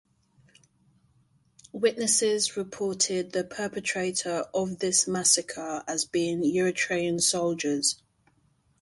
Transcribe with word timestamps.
Witnesses 1.73 2.57
reported 2.57 3.33
the 3.33 3.43
perpetrators 3.43 4.45
of 4.51 4.79
this 4.79 5.07
massacre 5.07 5.83
as 5.87 6.05
being 6.05 6.41
Eritrean 6.41 7.21
soldiers. 7.21 8.01